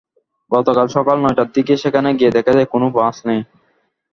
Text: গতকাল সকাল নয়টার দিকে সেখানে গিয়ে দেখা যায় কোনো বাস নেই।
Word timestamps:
গতকাল 0.51 0.87
সকাল 0.95 1.17
নয়টার 1.21 1.49
দিকে 1.55 1.73
সেখানে 1.83 2.09
গিয়ে 2.19 2.35
দেখা 2.37 2.51
যায় 2.53 2.71
কোনো 2.73 2.87
বাস 2.97 3.15
নেই। 3.27 3.41